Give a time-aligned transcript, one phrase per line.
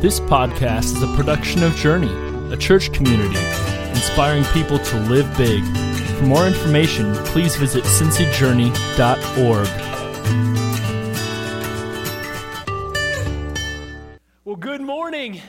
[0.00, 2.08] This podcast is a production of Journey,
[2.50, 3.36] a church community
[3.90, 5.62] inspiring people to live big.
[6.16, 9.68] For more information, please visit cincyjourney.org.
[14.46, 15.42] Well, good morning.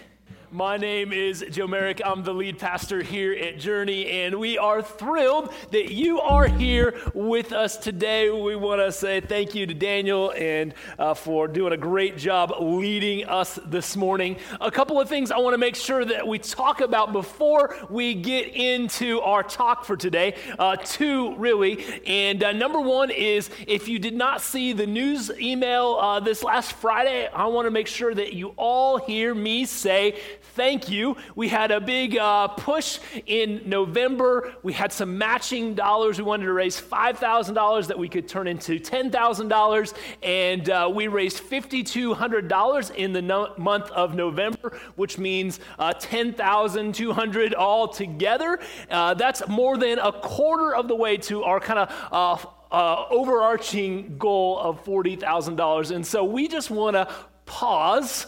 [0.54, 2.02] My name is Joe Merrick.
[2.04, 6.99] I'm the lead pastor here at Journey, and we are thrilled that you are here
[7.13, 8.29] with us today.
[8.29, 12.52] We want to say thank you to Daniel and uh, for doing a great job
[12.59, 14.35] leading us this morning.
[14.59, 18.13] A couple of things I want to make sure that we talk about before we
[18.13, 20.36] get into our talk for today.
[20.59, 22.02] Uh, two, really.
[22.05, 26.44] And uh, number one is if you did not see the news email uh, this
[26.44, 30.20] last Friday, I want to make sure that you all hear me say,
[30.55, 31.18] thank you.
[31.36, 34.54] We had a big uh, push in November.
[34.64, 36.17] We had some matching dollars.
[36.17, 39.94] We wanted to raise $5,000 that we could turn into $10,000.
[40.23, 47.53] And uh, we raised $5,200 in the no- month of November, which means uh, $10,200
[47.58, 48.59] all together.
[48.89, 53.05] Uh, that's more than a quarter of the way to our kind of uh, uh,
[53.09, 55.92] overarching goal of $40,000.
[55.92, 57.08] And so we just want to
[57.45, 58.26] pause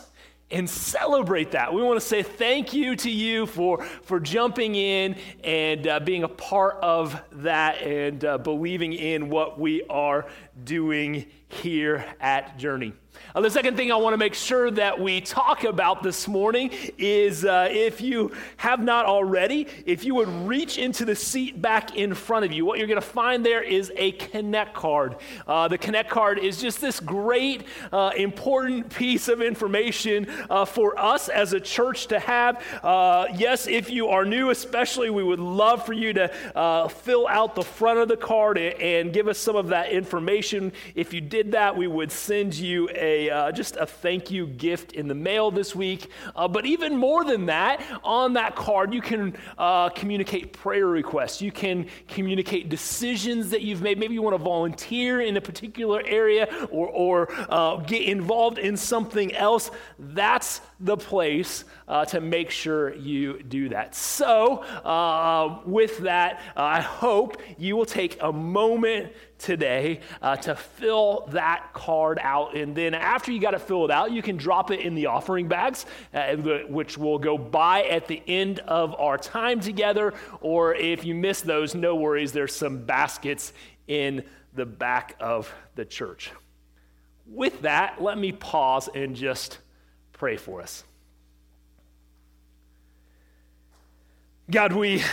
[0.53, 1.73] and celebrate that.
[1.73, 6.23] We want to say thank you to you for, for jumping in and uh, being
[6.23, 10.27] a part of that and uh, believing in what we are
[10.63, 12.93] doing here at Journey.
[13.35, 16.69] Uh, the second thing I want to make sure that we talk about this morning
[16.97, 21.95] is uh, if you have not already, if you would reach into the seat back
[21.95, 25.15] in front of you, what you're going to find there is a Connect card.
[25.47, 30.97] Uh, the Connect card is just this great, uh, important piece of information uh, for
[30.99, 32.63] us as a church to have.
[32.83, 37.55] Uh, yes, if you are new, especially, we would love for you to fill out
[37.55, 40.71] the front of the card and give us some of that information.
[40.93, 44.94] If you did that, we would send you a uh, just a thank you gift
[44.94, 46.09] in the mail this week.
[46.36, 51.41] Uh, but even more than that, on that card, you can uh, communicate prayer requests.
[51.41, 53.99] You can communicate decisions that you've made.
[53.99, 58.77] Maybe you want to volunteer in a particular area or, or uh, get involved in
[58.77, 59.71] something else.
[59.99, 63.95] That's the place uh, to make sure you do that.
[63.95, 71.27] So, uh, with that, I hope you will take a moment today uh, to fill
[71.32, 72.55] that card out.
[72.55, 75.05] And then after you got to fill it out, you can drop it in the
[75.05, 76.36] offering bags, uh,
[76.67, 80.14] which will go by at the end of our time together.
[80.42, 83.54] Or if you miss those, no worries, there's some baskets
[83.88, 84.23] in
[84.54, 86.32] the back of the church.
[87.26, 89.60] With that, let me pause and just
[90.23, 90.86] pray for us.
[94.50, 95.04] God, we,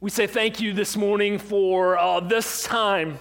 [0.00, 3.20] we say thank you this morning for uh, this time.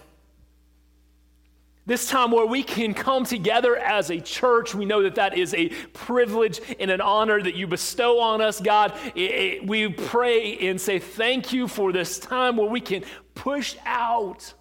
[1.86, 5.54] This time where we can come together as a church, we know that that is
[5.54, 8.92] a privilege and an honor that you bestow on us, God.
[9.14, 13.04] It, it, we pray and say thank you for this time where we can
[13.36, 14.56] push out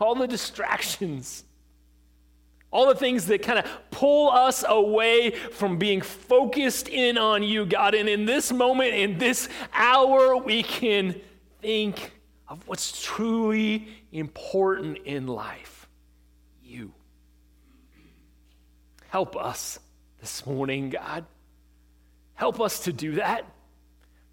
[0.00, 1.44] all the distractions
[2.72, 7.66] all the things that kind of pull us away from being focused in on you,
[7.66, 7.94] God.
[7.94, 11.20] And in this moment, in this hour, we can
[11.60, 12.12] think
[12.48, 15.86] of what's truly important in life
[16.64, 16.92] you.
[19.08, 19.78] Help us
[20.20, 21.26] this morning, God.
[22.34, 23.44] Help us to do that,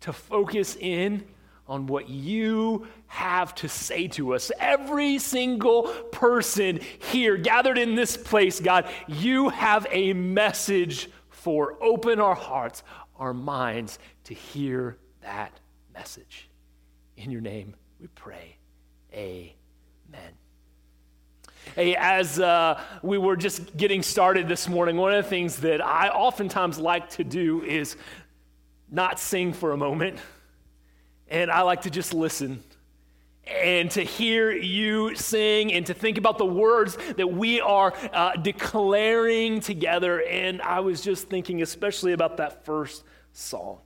[0.02, 1.26] to focus in
[1.70, 4.52] on what you have to say to us.
[4.60, 11.78] Every single person here gathered in this place, God, you have a message for.
[11.82, 12.84] Open our hearts,
[13.18, 15.60] our minds to hear that
[15.94, 16.50] message.
[17.16, 18.58] In your name we pray.
[19.14, 19.46] Amen.
[21.76, 25.86] Hey, as uh, we were just getting started this morning, one of the things that
[25.86, 27.96] I oftentimes like to do is
[28.90, 30.18] not sing for a moment
[31.30, 32.64] and I like to just listen
[33.46, 38.34] and to hear you sing and to think about the words that we are uh,
[38.34, 40.22] declaring together.
[40.22, 43.04] And I was just thinking, especially about that first
[43.34, 43.80] song.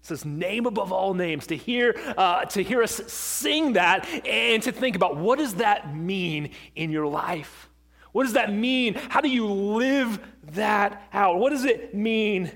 [0.00, 4.62] It says name above all names to hear uh, to hear us sing that and
[4.64, 7.68] to think about what does that mean in your life
[8.10, 10.18] what does that mean how do you live
[10.54, 12.50] that out what does it mean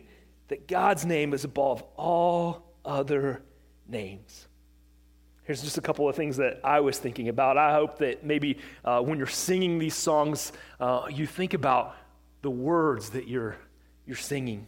[0.49, 3.43] that god's name is above all other
[3.89, 4.47] names.
[5.45, 7.57] Here's just a couple of things that I was thinking about.
[7.57, 11.95] I hope that maybe uh, when you're singing these songs, uh, you think about
[12.43, 13.57] the words that you're,
[14.07, 14.67] you're singing.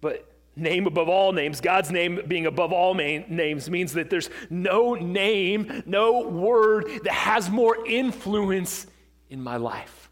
[0.00, 0.26] But
[0.56, 5.82] name above all names, God's name being above all names, means that there's no name,
[5.84, 8.86] no word that has more influence
[9.28, 10.10] in my life.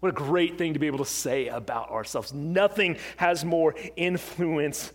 [0.00, 2.32] What a great thing to be able to say about ourselves.
[2.32, 4.92] Nothing has more influence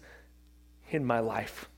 [0.90, 1.70] in my life.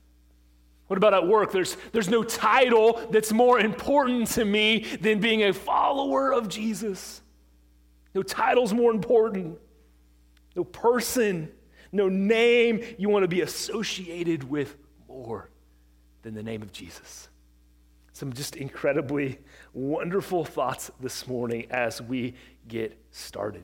[0.88, 1.52] What about at work?
[1.52, 7.20] There's, there's no title that's more important to me than being a follower of Jesus.
[8.14, 9.58] No title's more important.
[10.56, 11.52] No person,
[11.92, 14.76] no name you want to be associated with
[15.06, 15.50] more
[16.22, 17.28] than the name of Jesus.
[18.14, 19.38] Some just incredibly
[19.74, 22.34] wonderful thoughts this morning as we
[22.66, 23.62] get started.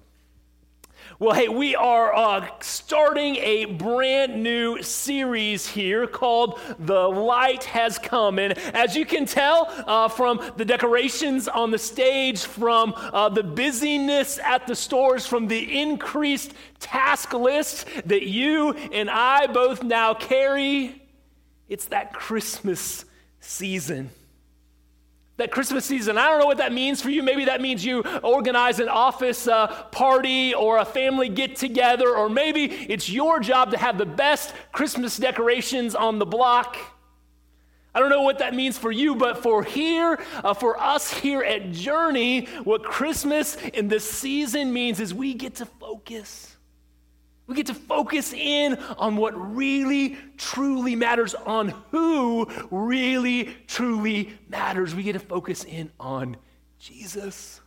[1.18, 7.98] Well, hey, we are uh, starting a brand new series here called The Light Has
[7.98, 8.40] Come.
[8.40, 13.44] And as you can tell uh, from the decorations on the stage, from uh, the
[13.44, 20.14] busyness at the stores, from the increased task list that you and I both now
[20.14, 21.00] carry,
[21.68, 23.04] it's that Christmas
[23.40, 24.10] season
[25.36, 26.16] that Christmas season.
[26.16, 27.22] I don't know what that means for you.
[27.22, 32.28] Maybe that means you organize an office uh, party or a family get together, or
[32.28, 36.76] maybe it's your job to have the best Christmas decorations on the block.
[37.94, 41.42] I don't know what that means for you, but for here, uh, for us here
[41.42, 46.53] at Journey, what Christmas in this season means is we get to focus
[47.46, 54.94] we get to focus in on what really, truly matters, on who really, truly matters.
[54.94, 56.38] We get to focus in on
[56.79, 57.61] Jesus.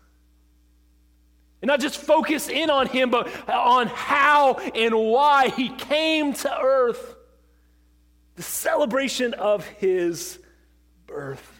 [1.62, 6.59] And not just focus in on him, but on how and why he came to
[6.59, 7.15] earth.
[8.35, 10.39] The celebration of his
[11.06, 11.56] birth.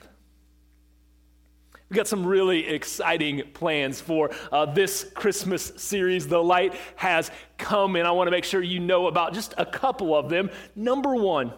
[1.90, 6.28] We've got some really exciting plans for uh, this Christmas series.
[6.28, 9.66] The light has come, and I want to make sure you know about just a
[9.66, 10.50] couple of them.
[10.76, 11.54] Number one,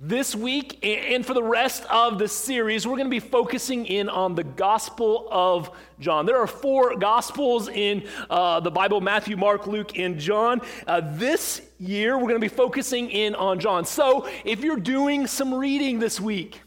[0.00, 4.08] this week and for the rest of the series, we're going to be focusing in
[4.08, 5.70] on the Gospel of
[6.00, 6.24] John.
[6.24, 10.62] There are four Gospels in uh, the Bible Matthew, Mark, Luke, and John.
[10.86, 13.84] Uh, this year, we're going to be focusing in on John.
[13.84, 16.60] So if you're doing some reading this week,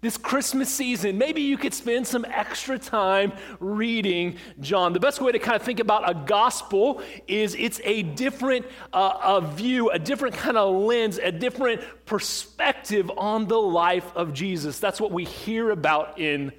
[0.00, 4.92] this Christmas season, maybe you could spend some extra time reading John.
[4.92, 9.18] The best way to kind of think about a gospel is it's a different uh,
[9.22, 14.78] a view, a different kind of lens, a different perspective on the life of Jesus.
[14.78, 16.52] That's what we hear about in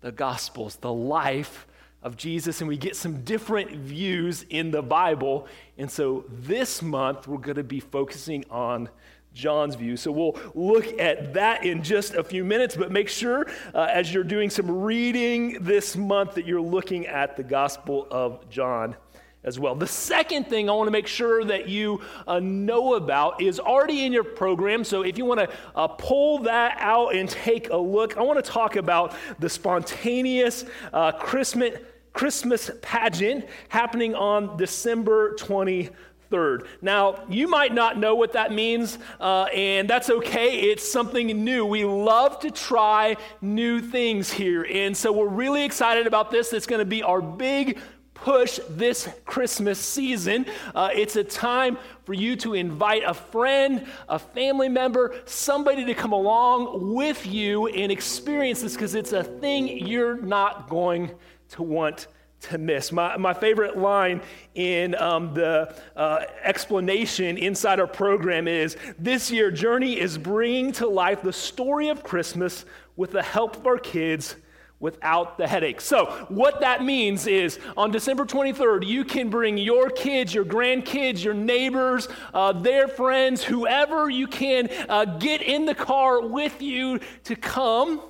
[0.00, 1.66] the gospels, the life
[2.02, 5.48] of Jesus, and we get some different views in the Bible.
[5.78, 8.90] And so this month, we're going to be focusing on
[9.34, 9.96] John's view.
[9.96, 14.14] So we'll look at that in just a few minutes, but make sure uh, as
[14.14, 18.96] you're doing some reading this month that you're looking at the Gospel of John
[19.44, 19.74] as well.
[19.74, 24.06] The second thing I want to make sure that you uh, know about is already
[24.06, 24.84] in your program.
[24.84, 28.42] So if you want to uh, pull that out and take a look, I want
[28.42, 31.78] to talk about the spontaneous uh, Christmas.
[32.14, 35.90] Christmas pageant happening on December 20
[36.30, 36.66] 3rd.
[36.82, 40.60] Now, you might not know what that means, uh, and that's okay.
[40.60, 41.64] It's something new.
[41.64, 44.66] We love to try new things here.
[44.70, 46.52] And so we're really excited about this.
[46.52, 47.78] It's going to be our big
[48.14, 50.46] push this Christmas season.
[50.74, 55.94] Uh, it's a time for you to invite a friend, a family member, somebody to
[55.94, 61.10] come along with you and experience this because it's a thing you're not going
[61.50, 62.06] to want
[62.44, 62.92] to miss.
[62.92, 64.20] My, my favorite line
[64.54, 70.86] in um, the uh, explanation inside our program is This year, Journey is bringing to
[70.86, 72.64] life the story of Christmas
[72.96, 74.36] with the help of our kids
[74.80, 75.80] without the headache.
[75.80, 81.24] So, what that means is on December 23rd, you can bring your kids, your grandkids,
[81.24, 87.00] your neighbors, uh, their friends, whoever you can uh, get in the car with you
[87.24, 88.02] to come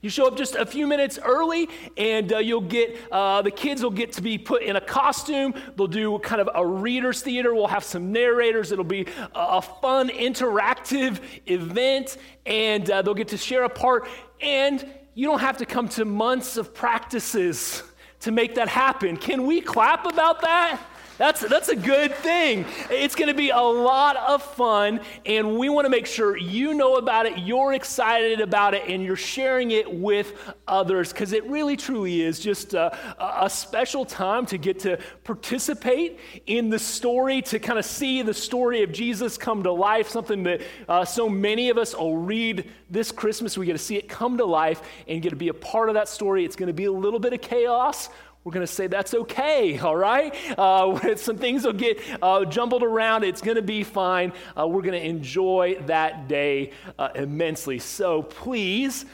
[0.00, 3.82] you show up just a few minutes early, and uh, you'll get uh, the kids
[3.82, 5.54] will get to be put in a costume.
[5.76, 7.54] They'll do kind of a readers' theater.
[7.54, 8.72] We'll have some narrators.
[8.72, 14.08] It'll be a, fun, interactive event, and uh, they'll get to share a part.
[14.40, 17.82] And you don't have to come to months of practices
[18.20, 19.16] to make that happen.
[19.16, 20.80] Can we clap about that?
[21.16, 22.64] That's, that's a good thing.
[22.90, 26.74] It's going to be a lot of fun, and we want to make sure you
[26.74, 30.32] know about it, you're excited about it, and you're sharing it with
[30.66, 32.98] others because it really, truly is just a,
[33.44, 38.34] a, special time to get to participate in the story, to kind of see the
[38.34, 42.68] story of Jesus come to life, something that uh, so many of us will read
[42.90, 43.56] this Christmas.
[43.56, 45.94] We get to see it come to life and get to be a part of
[45.94, 46.44] that story.
[46.44, 48.08] It's going to be a little bit of chaos
[48.44, 50.34] we're going to say that's okay, all right?
[50.58, 53.24] Uh, some things will get uh, jumbled around.
[53.24, 54.32] It's going to be fine.
[54.58, 57.78] Uh, we're going to enjoy that day uh, immensely.
[57.78, 59.06] So please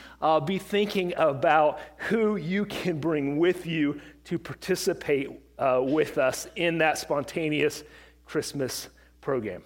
[0.44, 6.78] be thinking about who you can bring with you to participate uh, with us in
[6.78, 7.84] that spontaneous
[8.24, 8.88] Christmas
[9.20, 9.62] program.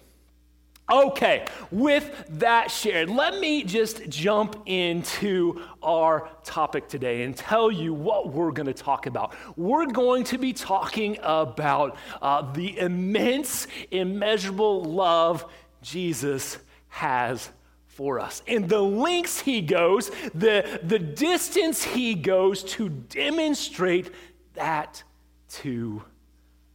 [0.91, 7.91] Okay, with that shared, let me just jump into our topic today and tell you
[7.91, 9.33] what we're going to talk about.
[9.57, 15.51] We're going to be talking about uh, the immense, immeasurable love
[15.81, 17.49] Jesus has
[17.87, 24.11] for us and the lengths he goes, the, the distance he goes to demonstrate
[24.53, 25.01] that
[25.49, 26.03] to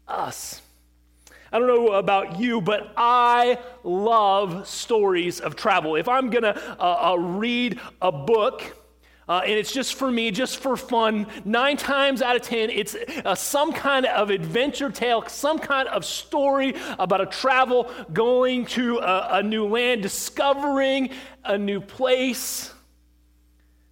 [0.08, 0.62] us.
[1.52, 5.96] I don't know about you, but I love stories of travel.
[5.96, 8.76] If I'm going to uh, uh, read a book,
[9.28, 11.26] uh, and it's just for me, just for fun.
[11.44, 16.04] Nine times out of ten, it's uh, some kind of adventure tale, some kind of
[16.04, 21.10] story about a travel going to a, a new land, discovering
[21.44, 22.72] a new place.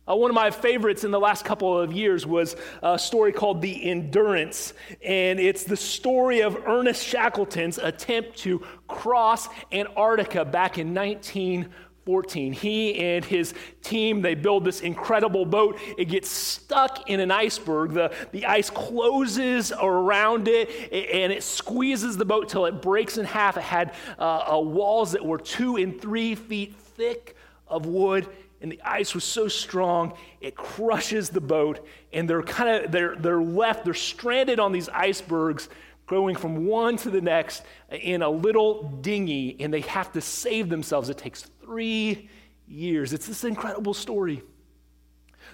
[0.08, 3.60] Uh, one of my favorites in the last couple of years was a story called
[3.60, 4.72] The Endurance.
[5.04, 12.52] And it's the story of Ernest Shackleton's attempt to cross Antarctica back in 1914.
[12.54, 15.78] He and his team, they build this incredible boat.
[15.98, 17.92] It gets stuck in an iceberg.
[17.92, 23.26] The, the ice closes around it and it squeezes the boat till it breaks in
[23.26, 23.58] half.
[23.58, 27.36] It had uh, walls that were two and three feet thick
[27.66, 28.26] of wood
[28.60, 33.16] and the ice was so strong it crushes the boat and they're kind of they're,
[33.16, 35.68] they're left they're stranded on these icebergs
[36.08, 40.68] going from one to the next in a little dinghy and they have to save
[40.68, 41.08] themselves.
[41.10, 42.28] It takes three
[42.66, 43.12] years.
[43.12, 44.42] It's this incredible story.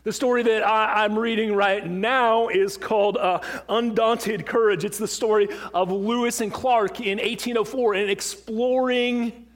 [0.04, 4.84] The story that I, am reading right now is called uh, Undaunted Courage.
[4.84, 9.46] It's the story of Lewis and Clark in 1804 and exploring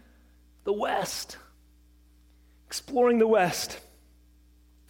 [0.64, 1.36] the West
[2.68, 3.80] exploring the West.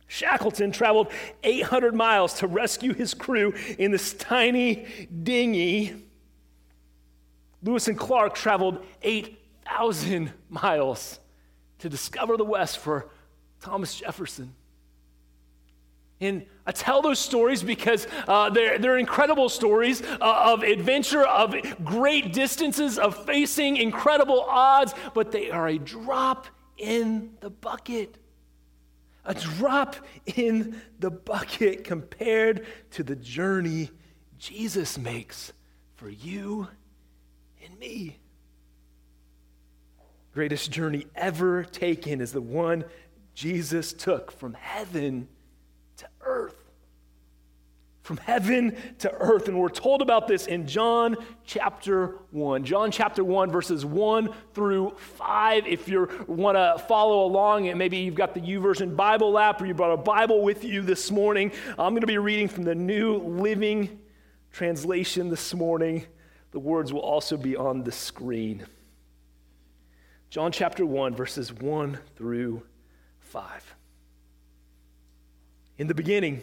[0.09, 1.13] Shackleton traveled
[1.45, 4.85] 800 miles to rescue his crew in this tiny
[5.23, 5.95] dinghy.
[7.63, 11.21] Lewis and Clark traveled 8,000 miles
[11.79, 13.11] to discover the West for
[13.61, 14.53] Thomas Jefferson.
[16.21, 21.55] And I tell those stories because uh, they're, they're incredible stories uh, of adventure, of
[21.85, 28.17] great distances, of facing incredible odds, but they are a drop in the bucket.
[29.25, 29.97] A drop
[30.37, 33.91] in the bucket compared to the journey
[34.39, 35.53] Jesus makes
[35.97, 36.69] for you
[37.63, 38.19] and me.
[40.33, 42.85] Greatest journey ever taken is the one
[43.35, 45.29] Jesus took from heaven
[45.97, 46.68] to earth
[48.09, 49.49] from heaven to earth.
[49.49, 52.65] And we're told about this in John chapter 1.
[52.65, 55.67] John chapter 1, verses 1 through 5.
[55.67, 59.67] If you want to follow along, and maybe you've got the YouVersion Bible app or
[59.67, 62.75] you brought a Bible with you this morning, I'm going to be reading from the
[62.75, 64.01] New Living
[64.53, 66.07] Translation this morning.
[66.53, 68.65] The words will also be on the screen.
[70.31, 72.63] John chapter 1, verses 1 through
[73.19, 73.75] 5.
[75.77, 76.43] In the beginning,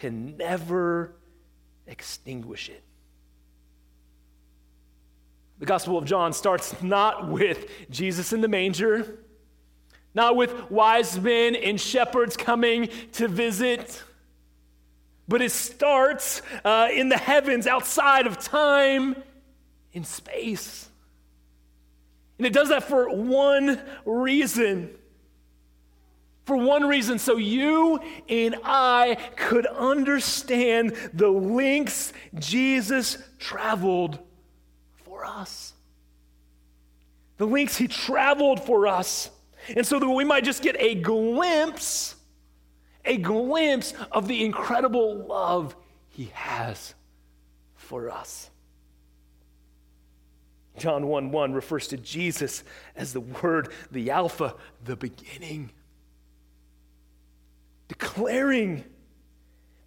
[0.00, 1.14] can never
[1.86, 2.82] extinguish it.
[5.58, 9.18] The Gospel of John starts not with Jesus in the manger,
[10.14, 14.02] not with wise men and shepherds coming to visit,
[15.28, 19.14] but it starts uh, in the heavens outside of time
[19.94, 20.88] and space.
[22.38, 24.90] And it does that for one reason
[26.44, 34.18] for one reason, so you and I could understand the lengths Jesus traveled
[35.04, 35.72] for us.
[37.36, 39.30] The lengths he traveled for us.
[39.76, 42.16] And so that we might just get a glimpse,
[43.04, 45.76] a glimpse of the incredible love
[46.08, 46.94] he has
[47.76, 48.50] for us.
[50.76, 52.64] John 1 1 refers to Jesus
[52.96, 55.70] as the Word, the Alpha, the beginning
[57.92, 58.84] declaring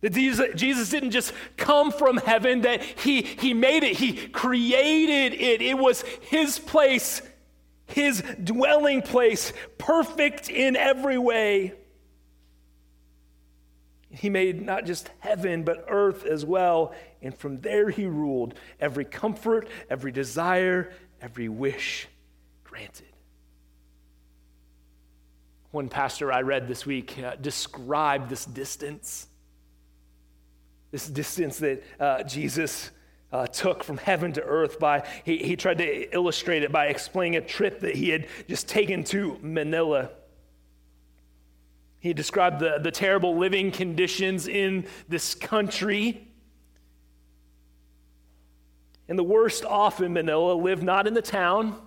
[0.01, 5.61] that Jesus didn't just come from heaven, that he, he made it, He created it.
[5.61, 7.21] It was His place,
[7.87, 11.73] His dwelling place, perfect in every way.
[14.11, 16.93] He made not just heaven, but earth as well.
[17.21, 22.07] And from there he ruled every comfort, every desire, every wish
[22.63, 23.14] granted.
[25.75, 29.27] One pastor I read this week uh, described this distance,
[30.91, 32.91] this distance that uh, Jesus
[33.33, 37.35] uh, took from heaven to earth by, he, he tried to illustrate it by explaining
[37.35, 40.11] a trip that he had just taken to Manila.
[41.99, 46.25] He described the, the terrible living conditions in this country.
[49.09, 51.84] And the worst off in Manila lived not in the town,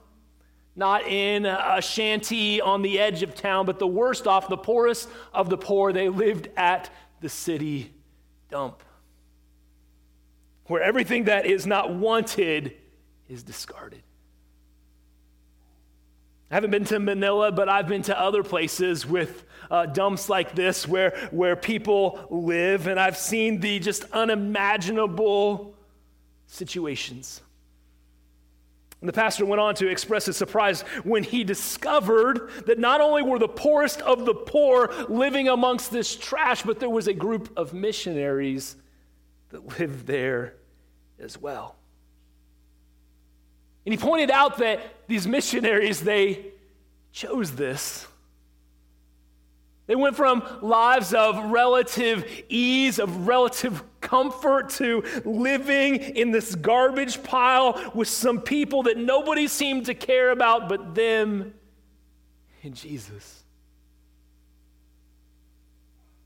[0.78, 5.08] not in a shanty on the edge of town, but the worst off, the poorest
[5.34, 6.88] of the poor, they lived at
[7.20, 7.92] the city
[8.48, 8.82] dump,
[10.66, 12.76] where everything that is not wanted
[13.28, 14.02] is discarded.
[16.50, 20.54] I haven't been to Manila, but I've been to other places with uh, dumps like
[20.54, 25.74] this where, where people live, and I've seen the just unimaginable
[26.46, 27.42] situations.
[29.00, 33.22] And the pastor went on to express his surprise when he discovered that not only
[33.22, 37.52] were the poorest of the poor living amongst this trash, but there was a group
[37.56, 38.76] of missionaries
[39.50, 40.54] that lived there
[41.20, 41.76] as well.
[43.86, 46.46] And he pointed out that these missionaries, they
[47.12, 48.06] chose this.
[49.88, 57.22] They went from lives of relative ease, of relative comfort, to living in this garbage
[57.22, 61.54] pile with some people that nobody seemed to care about but them
[62.62, 63.44] and Jesus.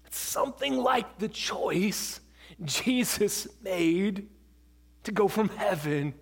[0.07, 2.19] It's something like the choice
[2.65, 4.29] Jesus made
[5.05, 6.15] to go from heaven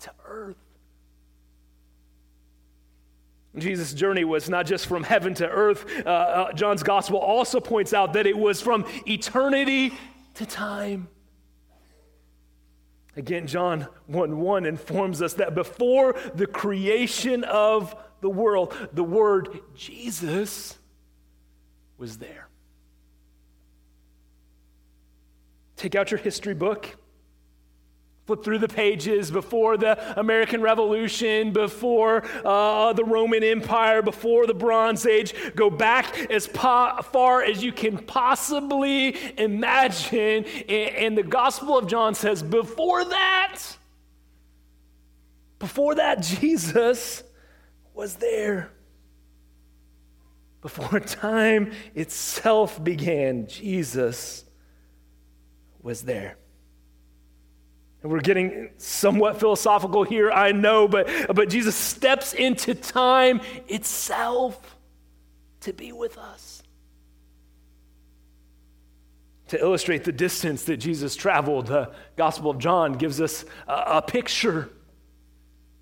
[0.00, 0.56] to earth.
[3.60, 5.84] Jesus' journey was not just from heaven to earth.
[6.04, 9.92] Uh, uh, John's gospel also points out that it was from eternity
[10.34, 11.08] to time.
[13.16, 19.60] Again, John 1 1 informs us that before the creation of the world, the word
[19.74, 20.78] Jesus
[21.96, 22.48] was there.
[25.76, 26.96] Take out your history book
[28.28, 34.52] Flip through the pages before the American Revolution, before uh, the Roman Empire, before the
[34.52, 35.32] Bronze Age.
[35.54, 40.44] Go back as po- far as you can possibly imagine.
[40.44, 43.62] And, and the Gospel of John says, before that,
[45.58, 47.22] before that, Jesus
[47.94, 48.70] was there.
[50.60, 54.44] Before time itself began, Jesus
[55.80, 56.36] was there.
[58.02, 64.76] And we're getting somewhat philosophical here, I know, but, but Jesus steps into time itself
[65.60, 66.62] to be with us.
[69.48, 74.02] To illustrate the distance that Jesus traveled, the Gospel of John gives us a, a
[74.02, 74.70] picture.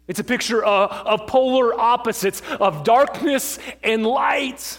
[0.09, 4.79] It's a picture of, of polar opposites, of darkness and light.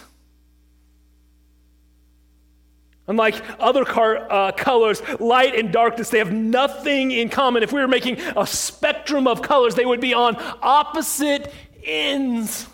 [3.08, 7.62] Unlike other car, uh, colors, light and darkness, they have nothing in common.
[7.62, 12.66] If we were making a spectrum of colors, they would be on opposite ends.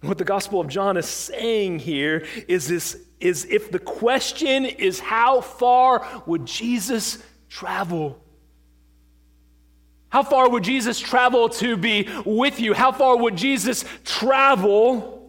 [0.00, 4.98] What the Gospel of John is saying here is this is if the question is
[4.98, 8.18] how far would Jesus travel?
[10.08, 12.74] How far would Jesus travel to be with you?
[12.74, 15.21] How far would Jesus travel?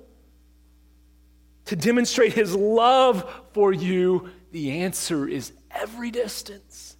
[1.74, 6.96] To demonstrate his love for you, the answer is every distance.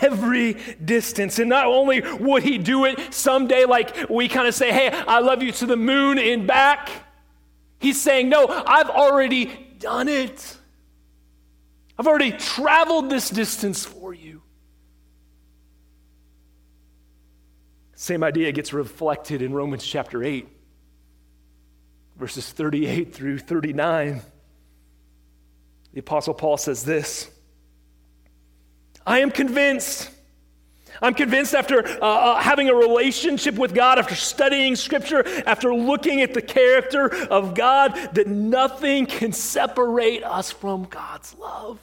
[0.00, 0.52] Every
[0.84, 1.40] distance.
[1.40, 5.18] And not only would he do it someday, like we kind of say, hey, I
[5.18, 6.88] love you to the moon and back,
[7.80, 9.46] he's saying, no, I've already
[9.80, 10.56] done it.
[11.98, 14.40] I've already traveled this distance for you.
[17.96, 20.59] Same idea gets reflected in Romans chapter 8
[22.20, 24.20] verses 38 through 39.
[25.94, 27.30] The Apostle Paul says this
[29.06, 30.10] I am convinced.
[31.02, 36.20] I'm convinced after uh, uh, having a relationship with God, after studying Scripture, after looking
[36.20, 41.78] at the character of God, that nothing can separate us from God's love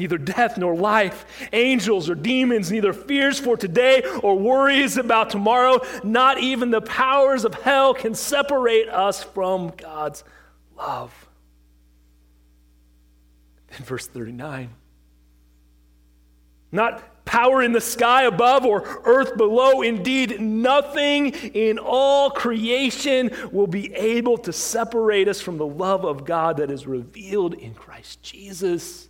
[0.00, 5.80] neither death nor life, angels or demons, neither fears for today or worries about tomorrow,
[6.02, 10.24] not even the powers of hell can separate us from God's
[10.76, 11.28] love.
[13.78, 14.70] In verse 39
[16.72, 19.82] not power in the sky above or earth below.
[19.82, 26.24] Indeed, nothing in all creation will be able to separate us from the love of
[26.24, 29.08] God that is revealed in Christ Jesus,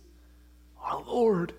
[0.83, 1.53] our Lord.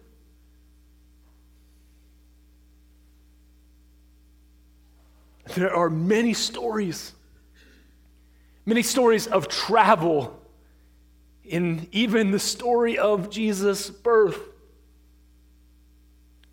[5.55, 7.13] There are many stories,
[8.65, 10.41] many stories of travel
[11.45, 14.39] in even the story of Jesus' birth.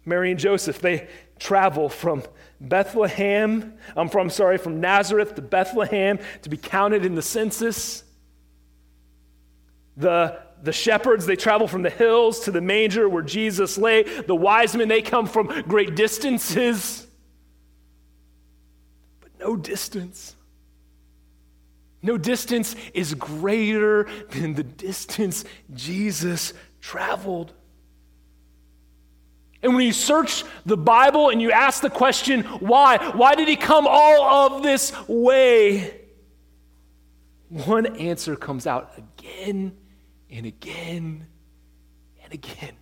[0.05, 2.23] Mary and Joseph, they travel from
[2.59, 8.03] Bethlehem, I'm from sorry, from Nazareth to Bethlehem to be counted in the census.
[9.95, 14.03] The the shepherds, they travel from the hills to the manger where Jesus lay.
[14.03, 17.07] The wise men, they come from great distances.
[19.21, 20.35] But no distance.
[22.01, 25.43] No distance is greater than the distance
[25.73, 27.53] Jesus traveled.
[29.61, 32.97] And when you search the Bible and you ask the question, why?
[33.13, 35.99] Why did he come all of this way?
[37.49, 39.75] One answer comes out again
[40.31, 41.27] and again
[42.23, 42.73] and again.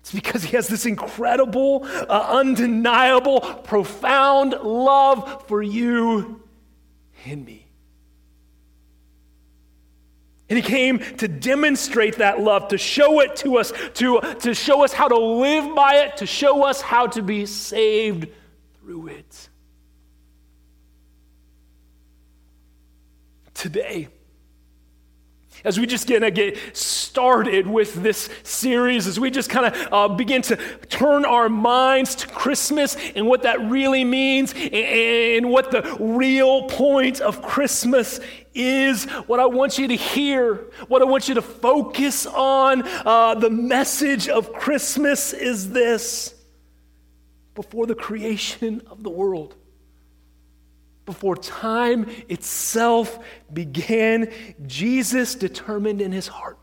[0.00, 6.42] It's because he has this incredible, uh, undeniable, profound love for you
[7.24, 7.66] and me.
[10.48, 14.82] And he came to demonstrate that love, to show it to us, to, to show
[14.82, 18.26] us how to live by it, to show us how to be saved
[18.80, 19.48] through it.
[23.54, 24.08] Today,
[25.64, 30.08] as we just gonna get started with this series, as we just kind of uh,
[30.08, 30.56] begin to
[30.88, 37.20] turn our minds to Christmas and what that really means and, what the real point
[37.20, 38.20] of Christmas
[38.54, 43.34] is, what I want you to hear, what I want you to focus on, uh,
[43.34, 46.34] the message of Christmas is this.
[47.54, 49.56] Before the creation of the world
[51.10, 53.18] before time itself
[53.52, 54.32] began,
[54.64, 56.56] Jesus determined in his heart.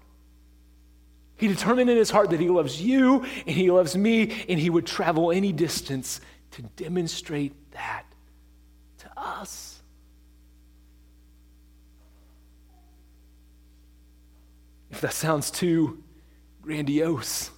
[1.36, 4.69] He determined in his heart that he loves you and he loves me, and he
[4.69, 8.05] would travel any distance to demonstrate that
[8.99, 9.81] to us.
[14.89, 16.01] If that sounds too
[16.62, 17.51] grandiose,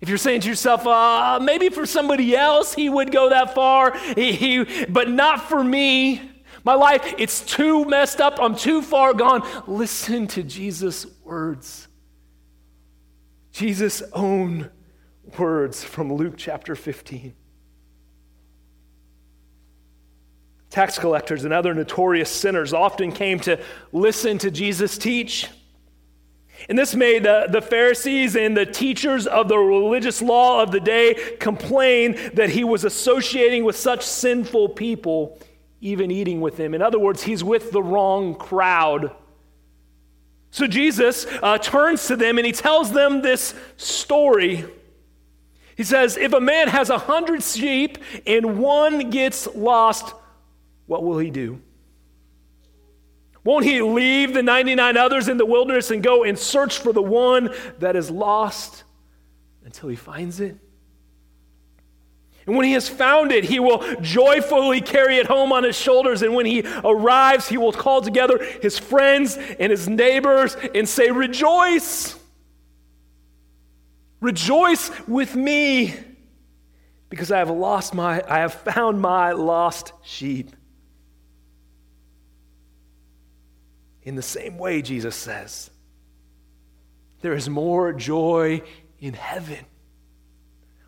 [0.00, 3.96] if you're saying to yourself, uh, maybe for somebody else he would go that far,
[4.14, 6.32] he, he, but not for me.
[6.64, 8.38] My life, it's too messed up.
[8.40, 9.46] I'm too far gone.
[9.66, 11.88] Listen to Jesus' words.
[13.52, 14.70] Jesus' own
[15.38, 17.34] words from Luke chapter 15.
[20.68, 23.58] Tax collectors and other notorious sinners often came to
[23.92, 25.48] listen to Jesus teach.
[26.68, 30.80] And this made the, the Pharisees and the teachers of the religious law of the
[30.80, 35.38] day complain that he was associating with such sinful people,
[35.80, 36.74] even eating with them.
[36.74, 39.12] In other words, he's with the wrong crowd.
[40.50, 44.64] So Jesus uh, turns to them and he tells them this story.
[45.76, 50.14] He says, If a man has a hundred sheep and one gets lost,
[50.86, 51.60] what will he do?
[53.46, 57.00] Won't he leave the 99 others in the wilderness and go and search for the
[57.00, 58.82] one that is lost
[59.64, 60.56] until he finds it?
[62.44, 66.22] And when he has found it, he will joyfully carry it home on his shoulders.
[66.22, 71.12] And when he arrives, he will call together his friends and his neighbors and say,
[71.12, 72.18] Rejoice!
[74.20, 75.94] Rejoice with me
[77.10, 80.55] because I have lost my, I have found my lost sheep.
[84.06, 85.68] In the same way, Jesus says,
[87.22, 88.62] there is more joy
[89.00, 89.66] in heaven.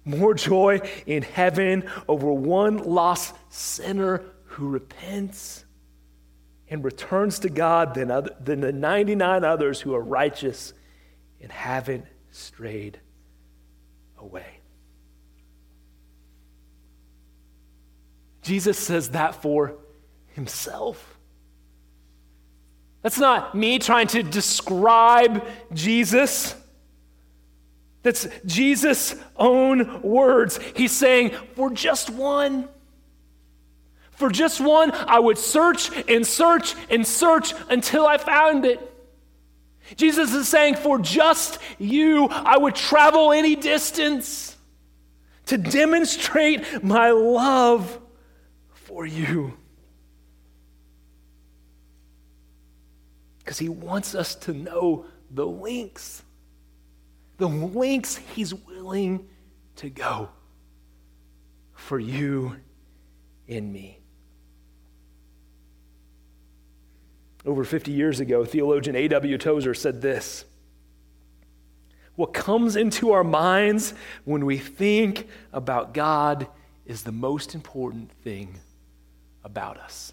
[0.05, 5.65] More joy in heaven over one lost sinner who repents
[6.71, 10.73] and returns to God than, other, than the 99 others who are righteous
[11.41, 13.01] and haven't strayed
[14.17, 14.61] away.
[18.43, 19.75] Jesus says that for
[20.29, 21.18] himself.
[23.09, 25.43] That's not me trying to describe
[25.73, 26.55] Jesus.
[28.03, 30.61] That's Jesus' own words.
[30.77, 32.69] He's saying, for just one,
[34.11, 38.79] for just one, I would search and search and search until I found it.
[39.97, 44.55] Jesus is saying, for just you, I would travel any distance
[45.47, 48.03] to demonstrate my love
[48.69, 49.58] for you.
[53.49, 56.23] Because he wants us to know the links
[57.39, 59.27] the links he's willing
[59.77, 60.29] to go
[61.73, 62.57] for you
[63.49, 64.01] and me.
[67.47, 69.39] Over 50 years ago, theologian A.W.
[69.39, 70.45] Tozer said this
[72.17, 73.95] What comes into our minds
[74.27, 76.49] when we think about God
[76.85, 78.59] is the most important thing
[79.43, 80.13] about us.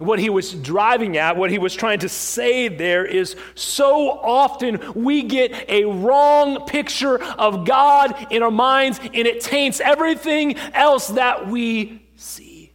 [0.00, 4.80] What he was driving at, what he was trying to say there is so often
[4.94, 11.08] we get a wrong picture of God in our minds and it taints everything else
[11.08, 12.72] that we see.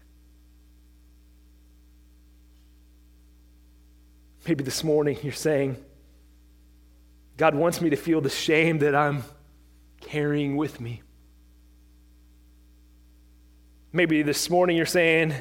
[4.48, 5.84] Maybe this morning you're saying,
[7.38, 9.24] God wants me to feel the shame that I'm
[10.00, 11.02] carrying with me.
[13.92, 15.34] Maybe this morning you're saying,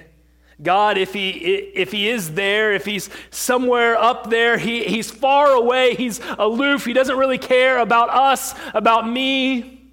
[0.63, 5.51] God, if he, if he is there, if he's somewhere up there, he, he's far
[5.51, 9.91] away, he's aloof, he doesn't really care about us, about me.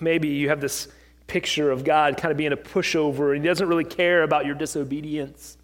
[0.00, 0.88] Maybe you have this
[1.26, 4.54] picture of God kind of being a pushover, and he doesn't really care about your
[4.54, 5.56] disobedience.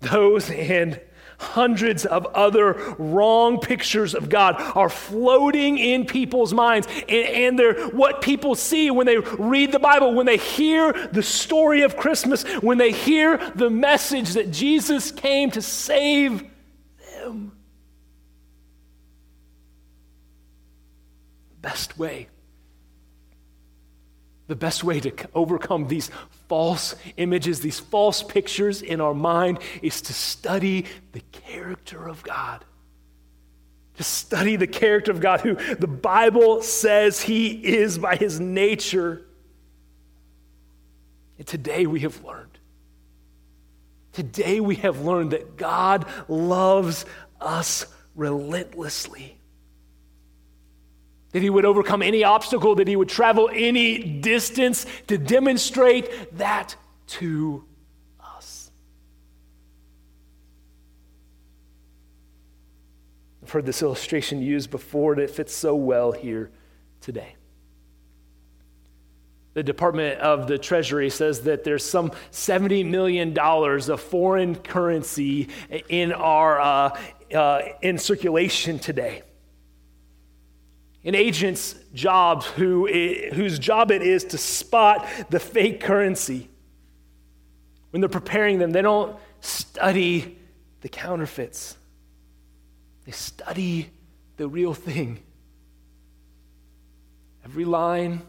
[0.00, 1.00] Those and
[1.40, 6.86] hundreds of other wrong pictures of God are floating in people's minds.
[7.08, 11.22] And, and they're what people see when they read the Bible, when they hear the
[11.22, 16.44] story of Christmas, when they hear the message that Jesus came to save
[17.14, 17.52] them.
[21.60, 22.28] Best way
[24.50, 26.10] the best way to overcome these
[26.48, 32.64] false images, these false pictures in our mind, is to study the character of God.
[33.98, 39.22] To study the character of God, who the Bible says He is by His nature.
[41.38, 42.58] And today we have learned.
[44.12, 47.06] Today we have learned that God loves
[47.40, 47.86] us
[48.16, 49.39] relentlessly
[51.32, 56.74] that he would overcome any obstacle, that he would travel any distance to demonstrate that
[57.06, 57.64] to
[58.20, 58.70] us.
[63.42, 66.50] I've heard this illustration used before, and it fits so well here
[67.00, 67.36] today.
[69.54, 75.48] The Department of the Treasury says that there's some $70 million of foreign currency
[75.88, 76.98] in, our, uh,
[77.34, 79.22] uh, in circulation today
[81.04, 82.86] an agent's job who,
[83.32, 86.48] whose job it is to spot the fake currency.
[87.90, 90.38] When they're preparing them, they don't study
[90.82, 91.76] the counterfeits,
[93.04, 93.90] they study
[94.36, 95.20] the real thing.
[97.44, 98.22] Every line,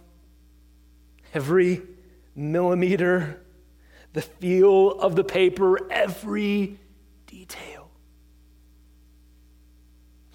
[1.33, 1.81] every
[2.35, 3.41] millimeter,
[4.13, 6.79] the feel of the paper, every
[7.27, 7.89] detail.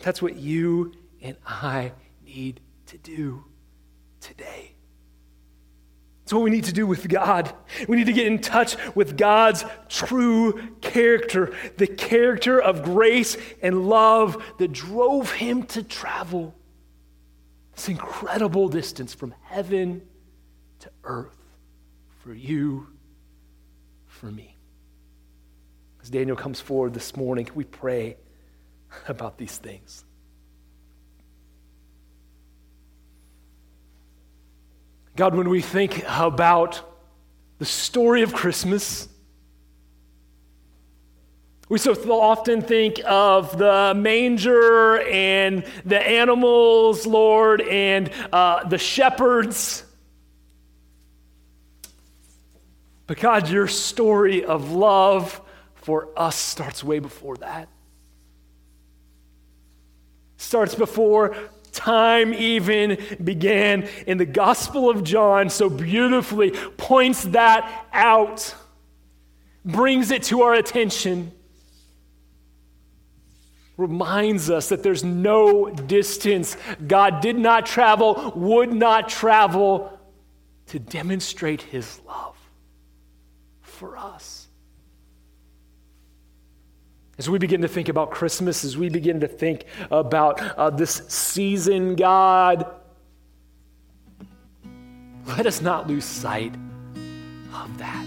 [0.03, 1.93] That's what you and I
[2.37, 3.45] need to do
[4.21, 4.73] today.
[6.23, 7.53] It's what we need to do with God.
[7.89, 13.89] We need to get in touch with God's true character, the character of grace and
[13.89, 16.55] love that drove him to travel
[17.75, 20.03] this incredible distance from heaven
[20.81, 21.37] to earth
[22.23, 22.89] for you,
[24.07, 24.57] for me.
[26.03, 28.17] As Daniel comes forward this morning, we pray
[29.07, 30.06] about these things.
[35.17, 36.83] God, when we think about
[37.59, 39.09] the story of Christmas,
[41.71, 49.85] we so often think of the manger and the animals, Lord, and uh, the shepherds.
[53.07, 55.41] But God, your story of love
[55.77, 57.71] for us starts way before that.
[60.37, 61.35] Starts before
[61.77, 63.89] time even began.
[64.07, 68.55] in the Gospel of John so beautifully points that out,
[69.65, 71.33] brings it to our attention,
[73.77, 79.99] reminds us that there's no distance God did not travel, would not travel
[80.69, 82.37] to demonstrate his love
[83.61, 84.46] for us.
[87.19, 91.03] As we begin to think about Christmas, as we begin to think about uh, this
[91.09, 92.67] season, God,
[95.27, 96.55] let us not lose sight
[97.55, 98.07] of that.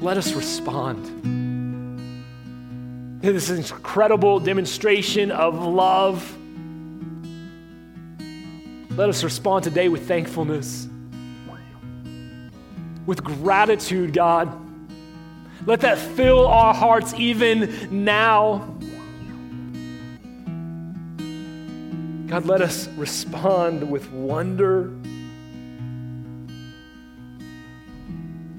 [0.00, 1.04] Let us respond
[3.22, 6.36] to this incredible demonstration of love.
[8.90, 10.88] Let us respond today with thankfulness
[13.10, 14.69] with gratitude, God.
[15.66, 18.76] Let that fill our hearts even now.
[22.26, 24.92] God, let us respond with wonder.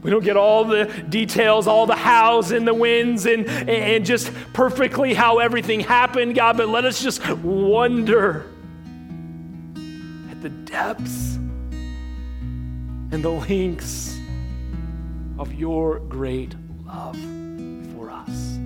[0.04, 4.32] We don't get all the details, all the hows and the wins, and, and just
[4.52, 8.46] perfectly how everything happened, God, but let us just wonder
[10.30, 11.36] at the depths
[13.12, 14.18] and the lengths
[15.38, 16.56] of your great
[16.94, 17.18] love
[17.96, 18.58] for us.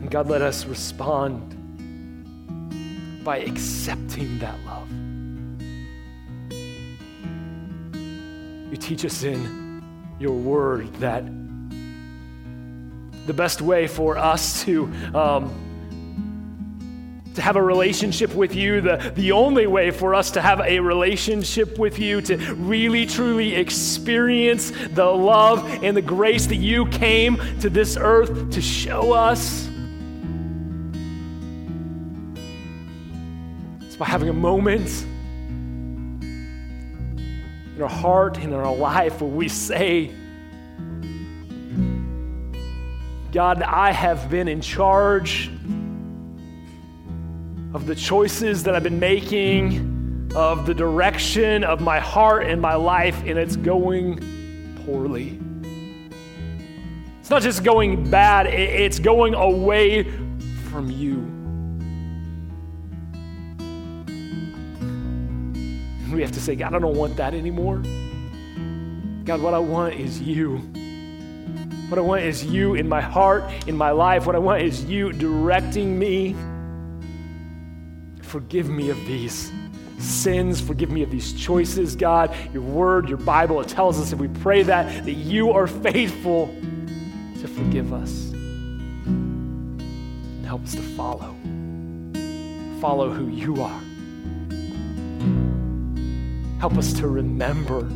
[0.00, 1.56] And God, let us respond
[3.24, 4.90] by accepting that love.
[8.70, 9.82] You teach us in
[10.18, 11.24] your word that
[13.26, 15.71] the best way for us to, um,
[17.34, 20.80] to have a relationship with you, the, the only way for us to have a
[20.80, 27.36] relationship with you, to really truly experience the love and the grace that you came
[27.60, 29.68] to this earth to show us.
[33.80, 35.06] It's by having a moment
[37.74, 40.12] in our heart and in our life where we say,
[43.32, 45.50] God, I have been in charge
[47.74, 52.74] of the choices that I've been making, of the direction of my heart and my
[52.74, 54.18] life, and it's going
[54.84, 55.38] poorly.
[57.20, 60.04] It's not just going bad, it's going away
[60.70, 61.32] from you.
[66.12, 67.78] we have to say, God, I don't want that anymore.
[69.24, 70.58] God, what I want is you.
[71.88, 74.26] What I want is you in my heart, in my life.
[74.26, 76.36] What I want is you directing me.
[78.32, 79.52] Forgive me of these
[79.98, 80.58] sins.
[80.58, 82.34] Forgive me of these choices, God.
[82.54, 86.46] Your word, your Bible, it tells us if we pray that, that you are faithful
[86.46, 91.36] to forgive us and help us to follow.
[92.80, 93.82] Follow who you are.
[96.58, 97.86] Help us to remember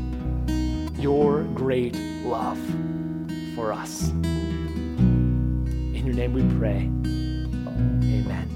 [1.00, 1.96] your great
[2.26, 2.58] love
[3.54, 4.10] for us.
[4.10, 6.90] In your name we pray.
[8.12, 8.55] Amen.